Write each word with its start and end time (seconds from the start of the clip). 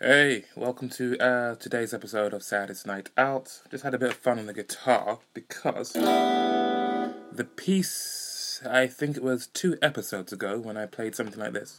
Hey, 0.00 0.44
welcome 0.54 0.88
to 0.90 1.18
uh, 1.18 1.56
today's 1.56 1.92
episode 1.92 2.32
of 2.32 2.44
Saddest 2.44 2.86
Night 2.86 3.10
Out. 3.16 3.62
Just 3.68 3.82
had 3.82 3.94
a 3.94 3.98
bit 3.98 4.10
of 4.10 4.16
fun 4.16 4.38
on 4.38 4.46
the 4.46 4.54
guitar 4.54 5.18
because 5.34 5.92
the 5.92 7.48
piece, 7.56 8.62
I 8.64 8.86
think 8.86 9.16
it 9.16 9.24
was 9.24 9.48
two 9.48 9.76
episodes 9.82 10.32
ago 10.32 10.60
when 10.60 10.76
I 10.76 10.86
played 10.86 11.16
something 11.16 11.40
like 11.40 11.52
this. 11.52 11.74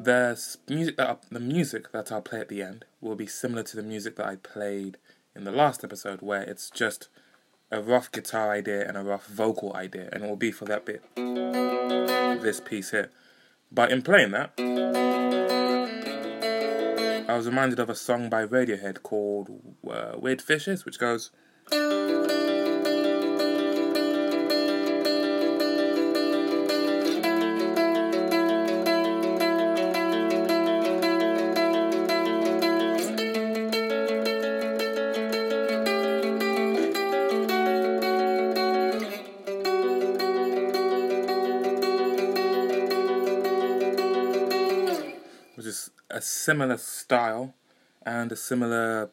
The 0.00 0.56
music 0.68 0.98
I, 0.98 1.16
the 1.30 1.38
music 1.38 1.92
that 1.92 2.10
I'll 2.10 2.22
play 2.22 2.40
at 2.40 2.48
the 2.48 2.60
end 2.60 2.86
will 3.00 3.14
be 3.14 3.28
similar 3.28 3.62
to 3.62 3.76
the 3.76 3.84
music 3.84 4.16
that 4.16 4.26
I 4.26 4.34
played 4.34 4.96
in 5.36 5.44
the 5.44 5.52
last 5.52 5.84
episode, 5.84 6.22
where 6.22 6.42
it's 6.42 6.70
just 6.70 7.08
a 7.72 7.80
rough 7.80 8.12
guitar 8.12 8.52
idea 8.52 8.86
and 8.86 8.96
a 8.96 9.02
rough 9.02 9.26
vocal 9.26 9.74
idea, 9.74 10.08
and 10.12 10.22
it 10.22 10.28
will 10.28 10.36
be 10.36 10.52
for 10.52 10.66
that 10.66 10.84
bit 10.84 11.02
this 12.42 12.60
piece 12.60 12.90
here. 12.90 13.10
But 13.70 13.90
in 13.90 14.02
playing 14.02 14.32
that, 14.32 14.52
I 17.28 17.36
was 17.36 17.46
reminded 17.46 17.78
of 17.78 17.88
a 17.88 17.94
song 17.94 18.28
by 18.28 18.44
Radiohead 18.44 19.02
called 19.02 19.48
uh, 19.88 20.12
Weird 20.18 20.42
Fishes, 20.42 20.84
which 20.84 20.98
goes. 20.98 21.30
Similar 46.42 46.76
style 46.76 47.54
and 48.04 48.32
a 48.32 48.36
similar 48.36 49.10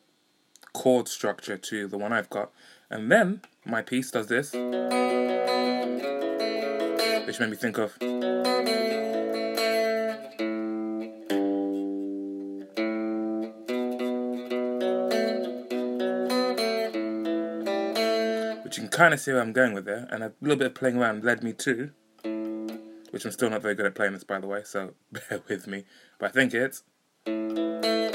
chord 0.74 1.08
structure 1.08 1.58
to 1.58 1.88
the 1.88 1.98
one 1.98 2.12
I've 2.12 2.30
got. 2.30 2.52
And 2.90 3.12
then 3.12 3.42
my 3.66 3.84
piece 3.84 4.10
does 4.10 4.28
this, 4.28 4.52
which 7.28 7.40
made 7.40 7.52
me 7.52 7.56
think 7.56 7.78
of. 7.78 7.94
Which 18.64 18.78
you 18.78 18.84
can 18.84 18.90
kind 18.90 19.14
of 19.14 19.20
see 19.20 19.32
where 19.32 19.42
I'm 19.42 19.54
going 19.54 19.74
with 19.74 19.86
there, 19.86 20.08
and 20.10 20.24
a 20.24 20.34
little 20.42 20.58
bit 20.58 20.68
of 20.68 20.74
playing 20.74 20.98
around 20.98 21.24
led 21.24 21.44
me 21.44 21.54
to 21.54 21.92
which 23.12 23.26
I'm 23.26 23.32
still 23.32 23.50
not 23.50 23.64
very 23.64 23.74
good 23.74 23.88
at 23.88 23.96
playing 23.96 24.14
this, 24.14 24.24
by 24.24 24.40
the 24.40 24.48
way, 24.48 24.62
so 24.64 24.94
bear 25.12 25.42
with 25.48 25.68
me. 25.68 25.86
But 26.20 26.28
I 26.28 26.32
think 26.32 26.54
it's 26.54 26.84
thank 27.25 27.86
you 27.86 28.09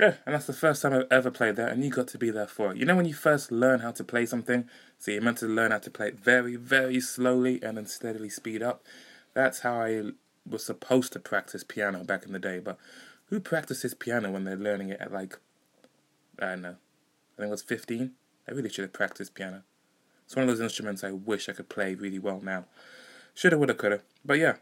Yeah, 0.00 0.14
and 0.24 0.34
that's 0.34 0.46
the 0.46 0.54
first 0.54 0.80
time 0.80 0.94
I've 0.94 1.06
ever 1.10 1.30
played 1.30 1.56
that, 1.56 1.72
and 1.72 1.84
you 1.84 1.90
got 1.90 2.08
to 2.08 2.16
be 2.16 2.30
there 2.30 2.46
for 2.46 2.72
it. 2.72 2.78
You 2.78 2.86
know, 2.86 2.96
when 2.96 3.04
you 3.04 3.12
first 3.12 3.52
learn 3.52 3.80
how 3.80 3.90
to 3.90 4.02
play 4.02 4.24
something, 4.24 4.66
so 4.98 5.10
you're 5.10 5.20
meant 5.20 5.36
to 5.38 5.46
learn 5.46 5.72
how 5.72 5.78
to 5.78 5.90
play 5.90 6.08
it 6.08 6.18
very, 6.18 6.56
very 6.56 7.00
slowly 7.02 7.62
and 7.62 7.76
then 7.76 7.84
steadily 7.84 8.30
speed 8.30 8.62
up. 8.62 8.82
That's 9.34 9.60
how 9.60 9.82
I 9.82 10.12
was 10.48 10.64
supposed 10.64 11.12
to 11.12 11.20
practice 11.20 11.64
piano 11.64 12.02
back 12.02 12.24
in 12.24 12.32
the 12.32 12.38
day. 12.38 12.60
But 12.60 12.78
who 13.26 13.40
practices 13.40 13.92
piano 13.92 14.30
when 14.30 14.44
they're 14.44 14.56
learning 14.56 14.88
it 14.88 15.02
at 15.02 15.12
like, 15.12 15.38
I 16.38 16.46
don't 16.46 16.62
know, 16.62 16.76
I 17.36 17.36
think 17.36 17.48
it 17.48 17.50
was 17.50 17.62
15? 17.62 18.12
I 18.48 18.52
really 18.52 18.70
should 18.70 18.84
have 18.84 18.94
practiced 18.94 19.34
piano. 19.34 19.64
It's 20.24 20.34
one 20.34 20.44
of 20.44 20.48
those 20.48 20.62
instruments 20.62 21.04
I 21.04 21.10
wish 21.10 21.46
I 21.46 21.52
could 21.52 21.68
play 21.68 21.94
really 21.94 22.18
well 22.18 22.40
now. 22.42 22.64
Shoulda, 23.34 23.58
woulda, 23.58 23.74
coulda. 23.74 24.00
But 24.24 24.38
yeah. 24.38 24.54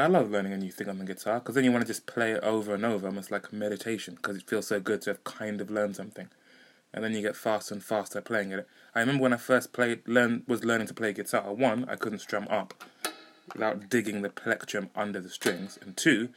I 0.00 0.06
love 0.06 0.30
learning 0.30 0.52
a 0.52 0.56
new 0.56 0.70
thing 0.70 0.88
on 0.88 0.98
the 0.98 1.04
guitar 1.04 1.40
because 1.40 1.54
then 1.54 1.64
you 1.64 1.72
want 1.72 1.82
to 1.82 1.86
just 1.86 2.06
play 2.06 2.32
it 2.32 2.42
over 2.42 2.74
and 2.74 2.84
over, 2.84 3.06
almost 3.06 3.30
like 3.30 3.52
meditation, 3.52 4.14
because 4.14 4.36
it 4.36 4.48
feels 4.48 4.66
so 4.66 4.80
good 4.80 5.02
to 5.02 5.10
have 5.10 5.24
kind 5.24 5.60
of 5.60 5.70
learned 5.70 5.96
something, 5.96 6.28
and 6.92 7.04
then 7.04 7.12
you 7.12 7.22
get 7.22 7.36
faster 7.36 7.74
and 7.74 7.82
faster 7.82 8.20
playing 8.20 8.52
it. 8.52 8.66
I 8.94 9.00
remember 9.00 9.22
when 9.22 9.32
I 9.32 9.36
first 9.36 9.72
played, 9.72 10.06
learn 10.06 10.42
was 10.46 10.64
learning 10.64 10.86
to 10.88 10.94
play 10.94 11.12
guitar. 11.12 11.52
One, 11.52 11.84
I 11.88 11.96
couldn't 11.96 12.20
strum 12.20 12.46
up 12.48 12.74
without 13.52 13.88
digging 13.88 14.22
the 14.22 14.30
plectrum 14.30 14.90
under 14.94 15.20
the 15.20 15.28
strings, 15.28 15.78
and 15.82 15.96
two, 15.96 16.28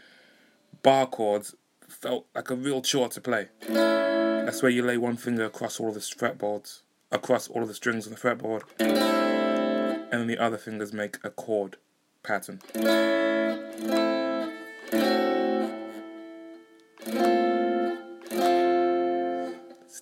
bar 0.81 1.05
chords 1.05 1.55
felt 1.87 2.25
like 2.33 2.49
a 2.49 2.55
real 2.55 2.81
chore 2.81 3.09
to 3.09 3.21
play. 3.21 3.49
That's 3.67 4.61
where 4.61 4.71
you 4.71 4.83
lay 4.83 4.97
one 4.97 5.17
finger 5.17 5.45
across 5.45 5.79
all 5.79 5.89
of 5.89 5.93
the 5.93 5.99
fretboards, 5.99 6.81
across 7.11 7.47
all 7.47 7.61
of 7.61 7.67
the 7.67 7.73
strings 7.73 8.07
on 8.07 8.13
the 8.13 8.19
fretboard, 8.19 8.63
and 8.79 10.11
then 10.11 10.27
the 10.27 10.37
other 10.37 10.57
fingers 10.57 10.91
make 10.91 11.17
a 11.23 11.29
chord 11.29 11.77
pattern. 12.23 12.59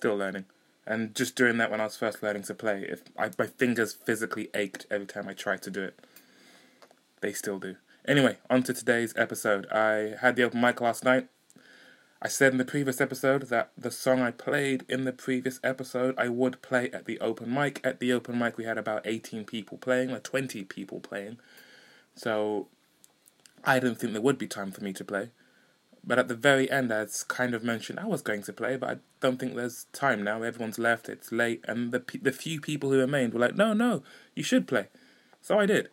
Still 0.02 0.16
learning. 0.16 0.46
And 0.84 1.14
just 1.14 1.36
doing 1.36 1.58
that 1.58 1.70
when 1.70 1.80
I 1.80 1.84
was 1.84 1.96
first 1.96 2.24
learning 2.24 2.42
to 2.44 2.54
play, 2.54 2.84
if 2.88 3.02
I, 3.16 3.30
my 3.38 3.46
fingers 3.46 3.92
physically 3.92 4.50
ached 4.52 4.84
every 4.90 5.06
time 5.06 5.28
I 5.28 5.32
tried 5.32 5.62
to 5.62 5.70
do 5.70 5.80
it. 5.80 6.00
They 7.20 7.32
still 7.32 7.60
do. 7.60 7.76
Anyway, 8.04 8.38
on 8.50 8.64
to 8.64 8.74
today's 8.74 9.14
episode. 9.16 9.70
I 9.70 10.16
had 10.20 10.34
the 10.34 10.42
open 10.42 10.60
mic 10.60 10.80
last 10.80 11.04
night. 11.04 11.28
I 12.20 12.26
said 12.26 12.50
in 12.50 12.58
the 12.58 12.64
previous 12.64 13.00
episode 13.00 13.42
that 13.42 13.70
the 13.78 13.92
song 13.92 14.20
I 14.22 14.32
played 14.32 14.84
in 14.88 15.04
the 15.04 15.12
previous 15.12 15.60
episode 15.62 16.16
I 16.18 16.28
would 16.28 16.60
play 16.62 16.90
at 16.90 17.04
the 17.04 17.20
open 17.20 17.54
mic. 17.54 17.80
At 17.84 18.00
the 18.00 18.12
open 18.12 18.40
mic, 18.40 18.58
we 18.58 18.64
had 18.64 18.78
about 18.78 19.06
18 19.06 19.44
people 19.44 19.78
playing, 19.78 20.10
or 20.10 20.18
20 20.18 20.64
people 20.64 20.98
playing. 20.98 21.38
So 22.16 22.66
I 23.62 23.78
didn't 23.78 24.00
think 24.00 24.14
there 24.14 24.20
would 24.20 24.36
be 24.36 24.48
time 24.48 24.72
for 24.72 24.82
me 24.82 24.92
to 24.94 25.04
play. 25.04 25.30
But 26.04 26.18
at 26.18 26.28
the 26.28 26.34
very 26.34 26.68
end, 26.70 26.90
as 26.90 27.22
kind 27.22 27.54
of 27.54 27.62
mentioned, 27.62 28.00
I 28.00 28.06
was 28.06 28.22
going 28.22 28.42
to 28.42 28.52
play, 28.52 28.76
but 28.76 28.90
I 28.90 28.96
don't 29.20 29.38
think 29.38 29.54
there's 29.54 29.86
time 29.92 30.24
now. 30.24 30.42
Everyone's 30.42 30.78
left, 30.78 31.08
it's 31.08 31.30
late, 31.30 31.64
and 31.68 31.92
the 31.92 32.02
the 32.20 32.32
few 32.32 32.60
people 32.60 32.90
who 32.90 32.98
remained 32.98 33.32
were 33.34 33.40
like, 33.40 33.54
no, 33.54 33.72
no, 33.72 34.02
you 34.34 34.42
should 34.42 34.66
play. 34.66 34.88
So 35.40 35.60
I 35.60 35.66
did. 35.66 35.90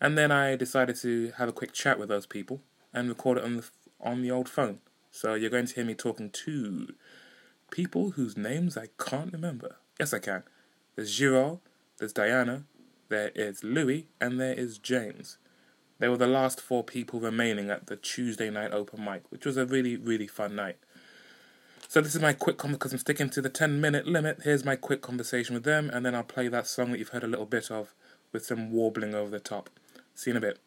And 0.00 0.18
then 0.18 0.32
I 0.32 0.56
decided 0.56 0.96
to 0.96 1.32
have 1.38 1.48
a 1.48 1.52
quick 1.52 1.72
chat 1.72 1.98
with 1.98 2.08
those 2.08 2.26
people 2.26 2.60
and 2.92 3.08
record 3.08 3.38
it 3.38 3.44
on 3.44 3.56
the, 3.58 3.68
on 4.00 4.20
the 4.20 4.30
old 4.30 4.48
phone. 4.48 4.80
So 5.10 5.34
you're 5.34 5.50
going 5.50 5.66
to 5.66 5.74
hear 5.74 5.84
me 5.84 5.94
talking 5.94 6.30
to 6.30 6.94
people 7.70 8.10
whose 8.12 8.36
names 8.36 8.76
I 8.76 8.88
can't 8.98 9.32
remember. 9.32 9.76
Yes, 10.00 10.12
I 10.12 10.18
can. 10.18 10.42
There's 10.96 11.16
Giro, 11.16 11.60
there's 11.98 12.12
Diana, 12.12 12.64
there 13.08 13.30
is 13.34 13.62
Louis, 13.62 14.08
and 14.20 14.40
there 14.40 14.54
is 14.54 14.78
James. 14.78 15.38
They 16.02 16.08
were 16.08 16.16
the 16.16 16.26
last 16.26 16.60
four 16.60 16.82
people 16.82 17.20
remaining 17.20 17.70
at 17.70 17.86
the 17.86 17.94
Tuesday 17.94 18.50
night 18.50 18.72
open 18.72 19.04
mic, 19.04 19.22
which 19.30 19.46
was 19.46 19.56
a 19.56 19.64
really, 19.64 19.94
really 19.94 20.26
fun 20.26 20.56
night. 20.56 20.74
So 21.86 22.00
this 22.00 22.16
is 22.16 22.20
my 22.20 22.32
quick 22.32 22.58
con 22.58 22.72
because 22.72 22.92
I'm 22.92 22.98
sticking 22.98 23.30
to 23.30 23.40
the 23.40 23.48
10 23.48 23.80
minute 23.80 24.08
limit. 24.08 24.40
Here's 24.42 24.64
my 24.64 24.74
quick 24.74 25.00
conversation 25.00 25.54
with 25.54 25.62
them, 25.62 25.88
and 25.90 26.04
then 26.04 26.16
I'll 26.16 26.24
play 26.24 26.48
that 26.48 26.66
song 26.66 26.90
that 26.90 26.98
you've 26.98 27.10
heard 27.10 27.22
a 27.22 27.28
little 27.28 27.46
bit 27.46 27.70
of 27.70 27.94
with 28.32 28.44
some 28.44 28.72
warbling 28.72 29.14
over 29.14 29.30
the 29.30 29.38
top. 29.38 29.70
See 30.16 30.32
you 30.32 30.36
in 30.36 30.42
a 30.42 30.44
bit. 30.44 30.58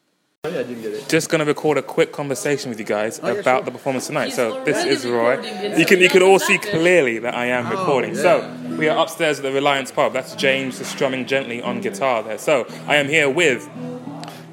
Oh, 0.46 0.50
yeah, 0.50 0.60
I 0.60 0.64
didn't 0.64 0.84
get 0.84 0.94
it. 0.94 1.10
Just 1.10 1.30
gonna 1.30 1.44
record 1.44 1.78
a 1.78 1.82
quick 1.82 2.14
conversation 2.14 2.70
with 2.70 2.80
you 2.80 2.86
guys 2.86 3.20
oh, 3.22 3.28
yeah, 3.28 3.42
about 3.42 3.58
sure. 3.58 3.66
the 3.66 3.72
performance 3.72 4.08
tonight. 4.08 4.28
He's 4.28 4.36
So 4.38 4.64
this 4.64 4.86
is 4.86 5.06
Roy. 5.06 5.42
You 5.76 5.86
can 5.86 6.00
you 6.00 6.08
can 6.08 6.24
all 6.24 6.40
see 6.40 6.60
clearly 6.60 7.20
that 7.20 7.36
I 7.36 7.48
am 7.48 7.68
oh, 7.68 7.72
recording. 7.72 8.16
yeah. 8.16 8.22
So 8.22 8.78
we 8.78 8.88
are 8.88 8.98
upstairs 8.98 9.40
at 9.40 9.44
the 9.44 9.52
Reliance 9.52 9.92
Pub. 9.92 10.14
That's 10.14 10.34
James 10.36 10.78
just 10.78 10.94
strumming 10.94 11.26
gently 11.26 11.62
on 11.62 11.82
guitar 11.82 12.24
there. 12.24 12.38
So 12.38 12.66
I 12.88 12.96
am 12.96 13.10
here 13.10 13.30
with. 13.30 13.70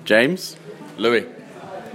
James, 0.04 0.56
Louis, 0.96 1.26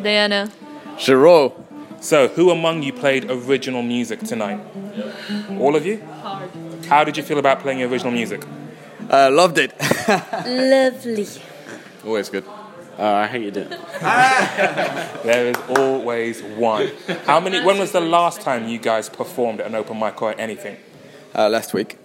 Diana. 0.01 0.51
Giro. 0.97 1.53
So 1.99 2.27
who 2.27 2.51
among 2.51 2.83
you 2.83 2.94
played 2.94 3.29
original 3.29 3.81
music 3.81 4.19
tonight? 4.19 4.59
All 5.59 5.75
of 5.75 5.85
you. 5.85 6.01
Hard. 6.21 6.49
How 6.85 7.03
did 7.03 7.17
you 7.17 7.23
feel 7.23 7.39
about 7.39 7.59
playing 7.59 7.79
your 7.79 7.89
original 7.89 8.11
music? 8.11 8.45
Uh, 9.09 9.29
loved 9.31 9.57
it. 9.57 9.73
Lovely. 10.45 11.25
Always 12.05 12.29
good. 12.29 12.45
Uh, 12.99 13.03
I 13.03 13.27
hated 13.27 13.57
it. 13.57 13.69
There 15.23 15.47
is 15.47 15.57
always 15.77 16.41
one. 16.41 16.89
How 17.25 17.39
many? 17.39 17.61
When 17.63 17.77
was 17.79 17.91
the 17.91 17.99
last 18.01 18.41
time 18.41 18.67
you 18.67 18.79
guys 18.79 19.09
performed 19.09 19.59
at 19.59 19.67
an 19.67 19.75
open 19.75 19.99
mic 19.99 20.21
or 20.21 20.33
anything? 20.39 20.77
Uh, 21.35 21.49
last 21.49 21.73
week. 21.73 21.97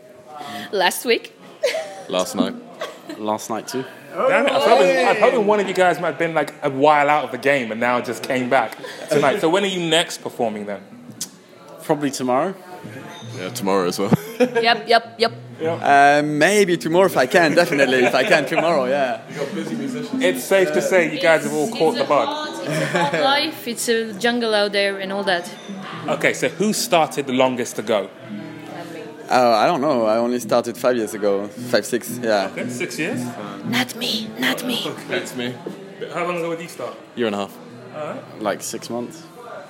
Last 0.73 1.05
week. 1.05 1.33
Last 2.09 2.35
night. 2.35 2.55
Last 3.19 3.49
night 3.51 3.69
too. 3.69 3.85
Damn 4.13 4.47
it! 4.47 4.53
I 4.53 4.59
was, 4.59 4.65
hoping, 4.67 5.07
I 5.07 5.13
was 5.13 5.21
hoping 5.21 5.47
one 5.47 5.61
of 5.61 5.69
you 5.69 5.75
guys 5.75 5.99
might 6.01 6.09
have 6.09 6.19
been 6.19 6.35
like 6.35 6.53
a 6.63 6.71
while 6.71 7.09
out 7.09 7.25
of 7.25 7.31
the 7.33 7.39
game 7.39 7.71
and 7.73 7.81
now 7.81 8.01
just 8.01 8.23
came 8.23 8.49
back 8.51 8.77
tonight. 9.09 9.41
So 9.41 9.49
when 9.49 9.65
are 9.65 9.69
you 9.69 9.89
next 9.89 10.23
performing 10.23 10.67
then? 10.67 10.83
Probably 11.83 12.11
tomorrow. 12.11 12.55
Yeah, 13.37 13.49
tomorrow 13.51 13.89
as 13.89 13.99
well. 13.99 14.13
Yep, 14.43 14.89
yep, 14.89 15.21
yep. 15.21 15.33
Uh, 15.63 16.21
maybe 16.25 16.77
tomorrow 16.77 17.07
if 17.07 17.17
I 17.17 17.27
can. 17.27 17.55
Definitely 17.55 17.99
if 18.05 18.13
I 18.15 18.25
can 18.25 18.45
tomorrow. 18.45 18.87
Yeah. 18.87 19.23
You 19.31 19.37
got 19.37 19.55
busy 19.55 19.77
musicians. 19.77 20.21
It's 20.21 20.43
safe 20.43 20.73
to 20.73 20.83
say 20.83 21.15
you 21.15 21.21
guys 21.21 21.45
have 21.45 21.53
all 21.53 21.71
caught 21.71 21.95
the 21.97 22.03
bug. 22.05 22.59
It's 22.65 23.15
a 23.15 23.23
life. 23.23 23.69
It's 23.69 23.89
a 23.89 24.13
jungle 24.15 24.53
out 24.53 24.73
there 24.73 24.99
and 24.99 25.13
all 25.13 25.23
that. 25.25 25.49
Okay, 26.09 26.33
so 26.33 26.49
who 26.49 26.73
started 26.73 27.27
the 27.29 27.33
longest 27.33 27.77
to 27.77 27.83
go? 27.83 28.11
Uh, 29.33 29.51
I 29.63 29.67
don't 29.67 29.81
know. 29.81 30.05
I 30.05 30.19
only 30.19 30.39
started 30.41 30.77
five 30.77 30.95
years 30.95 31.15
ago. 31.15 31.49
Five, 31.49 31.87
six. 31.87 32.19
Yeah. 32.19 32.51
Okay, 32.53 32.69
six 32.69 32.99
years. 32.99 33.25
Not 33.65 33.97
me. 33.97 34.29
Not 34.39 34.63
me. 34.63 34.93
That's 35.09 35.35
me. 35.35 35.55
How 36.13 36.25
long 36.27 36.37
ago 36.37 36.51
did 36.55 36.65
you 36.65 36.69
start? 36.69 36.95
Year 37.17 37.29
and 37.29 37.37
a 37.37 37.39
half. 37.39 37.57
Like 38.41 38.63
six 38.63 38.91
months. 38.91 39.23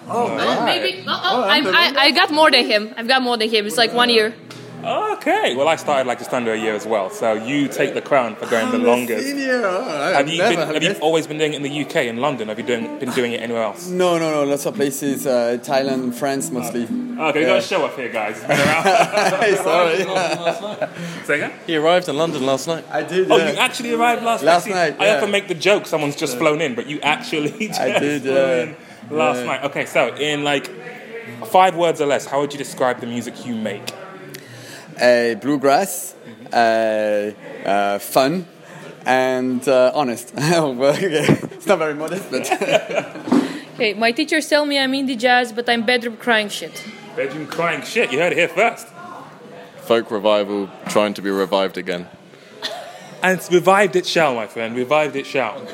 Oh, 0.08 0.64
maybe. 0.64 1.04
Oh, 1.06 1.20
oh, 1.24 1.42
I'm, 1.44 1.64
I, 1.66 1.94
I 1.96 2.10
got 2.10 2.32
more 2.32 2.50
than 2.50 2.66
him. 2.66 2.92
I've 2.96 3.06
got 3.06 3.22
more 3.22 3.36
than 3.36 3.48
him. 3.48 3.66
It's 3.66 3.76
like 3.76 3.92
one 3.92 4.10
year. 4.10 4.34
Okay, 4.84 5.54
well 5.54 5.68
I 5.68 5.76
started 5.76 6.08
like 6.08 6.18
just 6.18 6.32
under 6.32 6.52
a 6.52 6.58
year 6.58 6.74
as 6.74 6.86
well. 6.86 7.10
So 7.10 7.34
you 7.34 7.68
take 7.68 7.94
the 7.94 8.02
crown 8.02 8.34
for 8.34 8.46
going 8.46 8.70
the 8.72 8.78
longest. 8.78 9.26
Have 9.26 10.28
you 10.28 10.42
been, 10.42 10.58
have 10.58 10.82
you 10.82 10.92
always 11.00 11.26
been 11.26 11.38
doing 11.38 11.52
it 11.52 11.56
in 11.56 11.62
the 11.62 11.84
UK 11.84 12.06
in 12.06 12.16
London? 12.16 12.48
Have 12.48 12.58
you 12.58 12.66
doing, 12.66 12.98
been 12.98 13.10
doing 13.12 13.32
it 13.32 13.40
anywhere 13.40 13.62
else? 13.62 13.88
No, 13.88 14.18
no, 14.18 14.30
no. 14.30 14.44
Lots 14.44 14.66
of 14.66 14.74
places. 14.74 15.26
Uh, 15.26 15.58
Thailand, 15.60 16.14
France 16.14 16.50
mostly. 16.50 16.84
Okay, 16.84 17.40
we 17.40 17.46
got 17.46 17.58
a 17.58 17.62
show 17.62 17.84
off 17.84 17.96
here, 17.96 18.10
guys. 18.10 18.38
It's 18.38 18.46
been 18.46 18.58
around. 18.58 19.42
Hey, 19.42 19.54
sorry. 19.56 21.24
Say 21.24 21.34
again? 21.36 21.52
He 21.66 21.76
arrived 21.76 22.08
in 22.08 22.16
London 22.16 22.44
last 22.44 22.66
night. 22.66 22.84
I 22.90 23.02
did. 23.02 23.30
Oh, 23.30 23.36
yeah. 23.36 23.52
you 23.52 23.58
actually 23.58 23.92
arrived 23.92 24.22
last, 24.22 24.42
Last 24.42 24.66
night. 24.66 24.98
night, 24.98 25.00
I 25.00 25.14
often 25.16 25.30
make 25.30 25.48
the 25.48 25.54
joke 25.54 25.86
someone's 25.86 26.16
just 26.16 26.36
flown 26.38 26.60
in, 26.60 26.74
but 26.74 26.86
you 26.86 27.00
actually 27.00 27.68
just 27.68 27.80
I 27.80 27.98
did, 27.98 28.22
flew 28.22 28.32
yeah. 28.32 28.62
in 28.62 28.76
last 29.10 29.44
night. 29.44 29.62
Okay, 29.64 29.86
so 29.86 30.14
in 30.16 30.42
like 30.42 30.68
five 31.46 31.76
words 31.76 32.00
or 32.00 32.06
less, 32.06 32.26
how 32.26 32.40
would 32.40 32.52
you 32.52 32.58
describe 32.58 33.00
the 33.00 33.06
music 33.06 33.46
you 33.46 33.54
make? 33.54 33.92
Uh, 35.00 35.34
bluegrass, 35.36 36.14
uh, 36.52 37.30
uh, 37.64 37.98
fun, 37.98 38.46
and 39.06 39.66
uh, 39.68 39.92
honest. 39.94 40.32
well, 40.36 40.82
okay. 40.82 41.26
It's 41.52 41.66
not 41.66 41.78
very 41.78 41.94
modest, 41.94 42.30
but 42.30 42.50
Okay, 43.74 43.94
my 43.94 44.12
teachers 44.12 44.48
tell 44.48 44.66
me 44.66 44.78
I'm 44.78 44.92
indie 44.92 45.18
jazz, 45.18 45.52
but 45.52 45.68
I'm 45.68 45.84
bedroom 45.84 46.16
crying 46.16 46.48
shit. 46.48 46.84
Bedroom 47.16 47.46
crying 47.46 47.82
shit. 47.82 48.12
You 48.12 48.18
heard 48.18 48.32
it 48.32 48.38
here 48.38 48.48
first. 48.48 48.86
Folk 49.78 50.10
revival 50.10 50.68
trying 50.88 51.14
to 51.14 51.22
be 51.22 51.30
revived 51.30 51.78
again. 51.78 52.06
And 53.22 53.38
it's 53.38 53.50
revived 53.50 53.96
it 53.96 54.06
shall, 54.06 54.34
my 54.34 54.46
friend. 54.46 54.76
Revived 54.76 55.16
it 55.16 55.26
shall. 55.26 55.66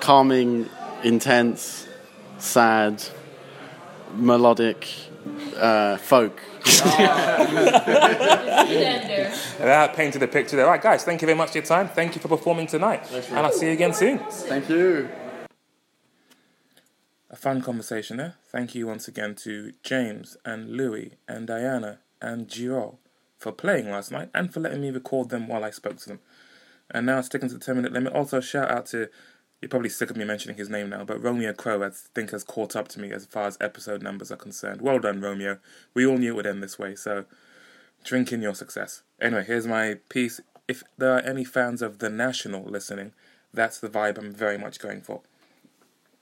calming, 0.00 0.68
intense, 1.04 1.86
sad, 2.38 3.04
melodic, 4.14 4.88
uh, 5.54 5.96
folk. 5.98 6.40
That 9.58 9.92
painted 9.94 10.22
a 10.22 10.28
picture 10.28 10.56
there. 10.56 10.66
All 10.66 10.72
right, 10.72 10.82
guys, 10.82 11.04
thank 11.04 11.22
you 11.22 11.26
very 11.26 11.36
much 11.36 11.50
for 11.50 11.58
your 11.58 11.64
time. 11.66 11.88
Thank 11.88 12.14
you 12.14 12.20
for 12.20 12.28
performing 12.28 12.66
tonight. 12.66 13.10
And 13.12 13.38
I'll 13.38 13.52
see 13.52 13.66
you 13.66 13.72
again 13.72 13.94
soon. 13.94 14.18
thank 14.18 14.68
you. 14.68 15.08
A 17.30 17.36
fun 17.36 17.62
conversation 17.62 18.18
there. 18.18 18.34
Thank 18.50 18.74
you 18.74 18.86
once 18.86 19.08
again 19.08 19.34
to 19.36 19.72
James 19.82 20.36
and 20.44 20.70
Louis 20.76 21.16
and 21.26 21.46
Diana 21.46 22.00
and 22.20 22.46
Giro 22.48 22.98
for 23.38 23.52
playing 23.52 23.90
last 23.90 24.12
night 24.12 24.28
and 24.34 24.52
for 24.52 24.60
letting 24.60 24.82
me 24.82 24.90
record 24.90 25.30
them 25.30 25.48
while 25.48 25.64
I 25.64 25.70
spoke 25.70 25.96
to 25.98 26.08
them. 26.08 26.20
And 26.90 27.06
now 27.06 27.22
sticking 27.22 27.48
to 27.48 27.54
the 27.54 27.64
10 27.64 27.76
minute 27.76 27.92
limit. 27.92 28.12
Also, 28.12 28.40
shout 28.40 28.70
out 28.70 28.86
to, 28.86 29.08
you're 29.62 29.68
probably 29.68 29.88
sick 29.88 30.10
of 30.10 30.16
me 30.16 30.24
mentioning 30.24 30.56
his 30.56 30.68
name 30.68 30.90
now, 30.90 31.04
but 31.04 31.22
Romeo 31.22 31.52
Crow, 31.52 31.84
I 31.84 31.90
think, 31.90 32.32
has 32.32 32.42
caught 32.42 32.74
up 32.74 32.88
to 32.88 33.00
me 33.00 33.12
as 33.12 33.26
far 33.26 33.46
as 33.46 33.56
episode 33.60 34.02
numbers 34.02 34.32
are 34.32 34.36
concerned. 34.36 34.82
Well 34.82 34.98
done, 34.98 35.20
Romeo. 35.20 35.60
We 35.94 36.04
all 36.04 36.18
knew 36.18 36.32
it 36.32 36.36
would 36.36 36.46
end 36.46 36.64
this 36.64 36.80
way, 36.80 36.96
so 36.96 37.26
drink 38.02 38.32
in 38.32 38.42
your 38.42 38.56
success. 38.56 39.02
Anyway, 39.20 39.44
here's 39.46 39.68
my 39.68 39.98
piece. 40.08 40.40
If 40.66 40.82
there 40.98 41.14
are 41.14 41.20
any 41.20 41.44
fans 41.44 41.80
of 41.80 42.00
The 42.00 42.10
National 42.10 42.64
listening, 42.64 43.12
that's 43.54 43.78
the 43.78 43.88
vibe 43.88 44.18
I'm 44.18 44.34
very 44.34 44.58
much 44.58 44.80
going 44.80 45.00
for. 45.00 45.20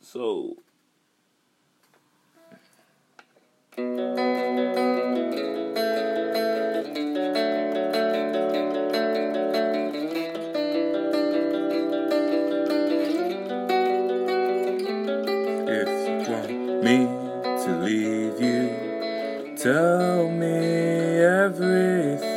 So, 0.02 0.56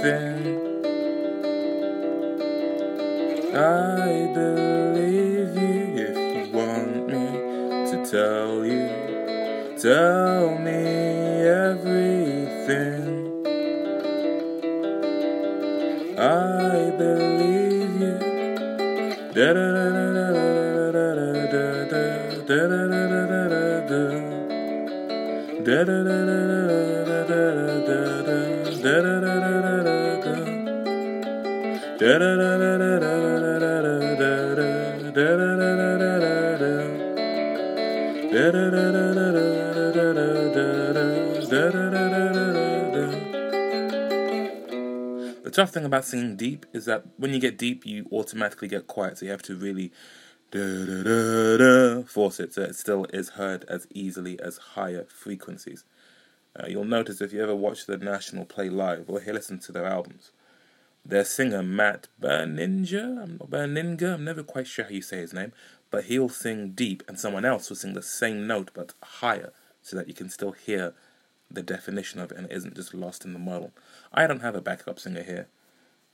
I 0.06 0.10
believe 4.34 5.56
you 5.56 5.96
if 5.96 6.18
you 6.18 6.52
want 6.52 7.08
me 7.08 7.26
to 7.90 8.06
tell 8.12 8.66
you. 8.66 8.90
Tell 9.78 10.58
me 10.60 10.84
everything. 11.48 13.08
I 16.20 16.92
believe 16.98 18.02
you. 18.02 18.20
Da 19.34 19.54
da 19.54 19.66
da 19.72 19.86
da 19.96 20.06
da 20.18 20.28
da 20.36 20.92
da 20.92 21.16
da 21.54 21.64
da 21.88 22.68
da 22.68 22.68
da 22.68 23.08
da 23.08 23.48
da 23.48 23.64
da. 23.88 24.02
Da 25.64 25.80
da 25.86 25.98
da 26.04 26.18
da 26.26 26.40
da 26.52 26.63
The 32.14 32.20
tough 45.52 45.72
thing 45.72 45.86
about 45.86 46.06
singing 46.06 46.36
deep 46.36 46.68
is 46.72 46.86
that 46.86 47.04
when 47.18 47.34
you 47.34 47.40
get 47.40 47.58
deep, 47.58 47.84
you 47.84 48.06
automatically 48.12 48.68
get 48.68 48.86
quiet, 48.86 49.18
so 49.18 49.26
you 49.26 49.32
have 49.32 49.42
to 49.44 49.56
really 49.56 49.92
force 50.52 52.40
it 52.40 52.54
so 52.54 52.62
it 52.62 52.76
still 52.76 53.06
is 53.06 53.30
heard 53.30 53.66
as 53.68 53.88
easily 53.92 54.40
as 54.40 54.58
higher 54.58 55.06
frequencies. 55.06 55.84
Uh, 56.56 56.68
you'll 56.68 56.86
notice 56.86 57.22
if 57.22 57.34
you 57.34 57.42
ever 57.42 57.56
watch 57.56 57.88
the 57.88 57.98
National 57.98 58.46
play 58.46 58.70
live 58.70 59.10
or 59.10 59.20
hear 59.20 59.34
listen 59.34 59.58
to 59.58 59.72
their 59.72 59.88
albums, 59.88 60.30
their 61.06 61.26
singer 61.26 61.64
Matt 61.64 62.08
Berninga, 62.22 63.24
I'm 63.24 63.38
not 63.38 63.50
Berninger, 63.50 64.14
I'm 64.14 64.24
never 64.24 64.44
quite 64.44 64.68
sure 64.68 64.86
how 64.86 64.92
you 64.92 65.02
say 65.02 65.18
his 65.18 65.34
name, 65.34 65.52
but 65.92 66.06
he'll 66.06 66.30
sing 66.30 66.72
deep 66.72 67.04
and 67.08 67.20
someone 67.20 67.46
else 67.46 67.70
will 67.70 67.78
sing 67.78 67.94
the 67.94 68.02
same 68.02 68.48
note 68.48 68.72
but 68.74 68.94
higher 69.02 69.52
so 69.82 69.96
that 69.98 70.08
you 70.08 70.14
can 70.14 70.30
still 70.30 70.54
hear 70.54 70.94
the 71.52 71.62
definition 71.62 72.20
of 72.20 72.32
it 72.32 72.38
and 72.38 72.48
it 72.48 72.56
isn't 72.56 72.76
just 72.76 72.94
lost 72.94 73.26
in 73.26 73.34
the 73.34 73.40
model. 73.40 73.72
I 74.14 74.28
don't 74.28 74.42
have 74.42 74.56
a 74.56 74.62
backup 74.62 75.00
singer 75.00 75.24
here, 75.24 75.48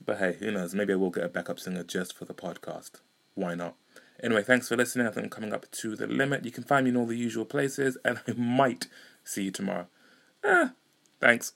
but 0.03 0.17
hey, 0.17 0.37
who 0.39 0.51
knows? 0.51 0.73
Maybe 0.73 0.93
I 0.93 0.97
will 0.97 1.11
get 1.11 1.23
a 1.23 1.29
backup 1.29 1.59
singer 1.59 1.83
just 1.83 2.13
for 2.17 2.25
the 2.25 2.33
podcast. 2.33 2.91
Why 3.35 3.55
not? 3.55 3.75
Anyway, 4.21 4.43
thanks 4.43 4.67
for 4.67 4.75
listening. 4.75 5.07
I 5.07 5.11
think 5.11 5.25
I'm 5.25 5.29
coming 5.29 5.53
up 5.53 5.69
to 5.71 5.95
the 5.95 6.07
limit. 6.07 6.43
You 6.43 6.51
can 6.51 6.63
find 6.63 6.83
me 6.83 6.89
in 6.89 6.97
all 6.97 7.05
the 7.05 7.15
usual 7.15 7.45
places, 7.45 7.97
and 8.03 8.19
I 8.27 8.33
might 8.33 8.87
see 9.23 9.43
you 9.43 9.51
tomorrow. 9.51 9.87
Ah, 10.43 10.73
thanks. 11.21 11.53